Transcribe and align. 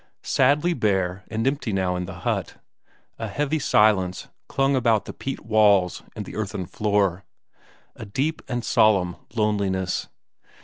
Sadly 0.23 0.73
bare 0.73 1.23
and 1.27 1.45
empty 1.45 1.71
now 1.71 1.95
in 1.95 2.05
the 2.05 2.21
hut; 2.25 2.55
a 3.19 3.27
heavy 3.27 3.59
silence 3.59 4.29
clung 4.47 4.75
about 4.75 5.05
the 5.05 5.13
peat 5.13 5.41
walls 5.45 6.01
and 6.15 6.25
the 6.25 6.35
earthen 6.35 6.65
floor; 6.65 7.23
a 7.95 8.03
deep 8.05 8.41
and 8.47 8.65
solemn 8.65 9.15
loneliness. 9.35 10.07